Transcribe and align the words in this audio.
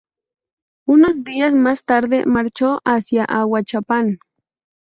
Unos 0.87 1.23
días 1.23 1.53
más 1.53 1.83
tarde 1.83 2.25
marchó 2.25 2.81
hacia 2.85 3.23
Ahuachapán. 3.23 4.17